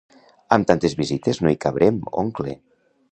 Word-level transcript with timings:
Amb 0.55 0.67
tantes 0.71 0.95
visites 1.01 1.41
no 1.43 1.51
hi 1.55 1.59
cabrem, 1.67 2.01
oncle! 2.25 2.57